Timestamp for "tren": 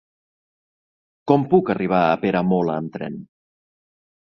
2.99-3.23